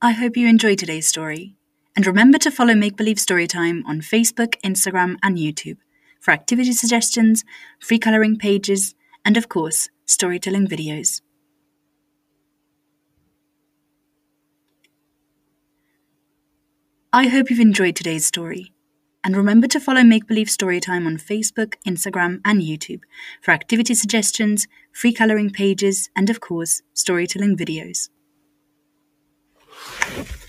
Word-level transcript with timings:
I 0.00 0.12
hope 0.12 0.36
you 0.36 0.46
enjoyed 0.46 0.78
today's 0.78 1.08
story. 1.08 1.56
And 1.96 2.06
remember 2.06 2.38
to 2.38 2.52
follow 2.52 2.76
Make 2.76 2.96
Believe 2.96 3.16
Storytime 3.16 3.82
on 3.84 4.00
Facebook, 4.00 4.54
Instagram, 4.62 5.16
and 5.24 5.36
YouTube 5.36 5.78
for 6.20 6.30
activity 6.30 6.72
suggestions, 6.72 7.44
free 7.80 7.98
colouring 7.98 8.36
pages, 8.36 8.94
and 9.24 9.36
of 9.36 9.48
course, 9.48 9.88
storytelling 10.06 10.68
videos. 10.68 11.20
I 17.12 17.26
hope 17.26 17.50
you've 17.50 17.58
enjoyed 17.58 17.96
today's 17.96 18.24
story. 18.24 18.72
And 19.24 19.36
remember 19.36 19.66
to 19.66 19.80
follow 19.80 20.04
Make 20.04 20.28
Believe 20.28 20.46
Storytime 20.46 21.06
on 21.06 21.16
Facebook, 21.16 21.74
Instagram, 21.84 22.40
and 22.44 22.62
YouTube 22.62 23.00
for 23.42 23.50
activity 23.50 23.94
suggestions, 23.94 24.68
free 24.92 25.12
colouring 25.12 25.50
pages, 25.50 26.08
and 26.14 26.30
of 26.30 26.38
course, 26.38 26.82
storytelling 26.94 27.56
videos 27.56 28.10
you 30.16 30.24